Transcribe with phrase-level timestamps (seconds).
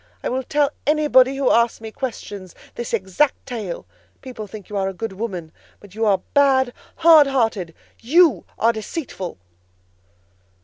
[0.23, 3.85] I will tell anybody who asks me questions, this exact tale.
[4.23, 7.75] People think you a good woman, but you are bad, hard hearted.
[7.99, 9.37] You are deceitful!"